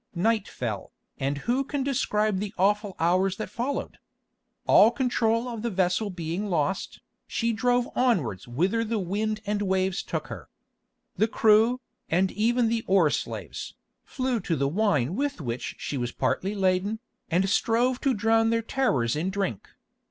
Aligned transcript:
Night 0.15 0.47
fell, 0.47 0.91
and 1.19 1.37
who 1.45 1.63
can 1.63 1.83
describe 1.83 2.39
the 2.39 2.55
awful 2.57 2.95
hours 2.97 3.35
that 3.37 3.51
followed? 3.51 3.99
All 4.65 4.89
control 4.89 5.47
of 5.47 5.61
the 5.61 5.69
vessel 5.69 6.09
being 6.09 6.47
lost, 6.49 7.01
she 7.27 7.53
drove 7.53 7.87
onwards 7.95 8.47
whither 8.47 8.83
the 8.83 8.97
wind 8.97 9.41
and 9.45 9.61
the 9.61 9.65
waves 9.65 10.01
took 10.01 10.25
her. 10.25 10.49
The 11.17 11.27
crew, 11.27 11.81
and 12.09 12.31
even 12.31 12.67
the 12.67 12.83
oar 12.87 13.11
slaves, 13.11 13.75
flew 14.03 14.39
to 14.39 14.55
the 14.55 14.67
wine 14.67 15.15
with 15.15 15.39
which 15.39 15.75
she 15.77 15.97
was 15.97 16.11
partly 16.11 16.55
laden, 16.55 16.97
and 17.29 17.47
strove 17.47 18.01
to 18.01 18.15
drown 18.15 18.49
their 18.49 18.63
terrors 18.63 19.15
in 19.15 19.29
drink. 19.29 19.69